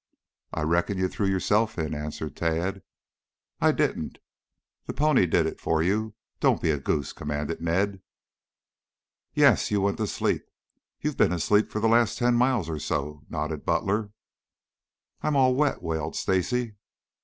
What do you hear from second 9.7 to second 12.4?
went to sleep. You've been asleep for the last ten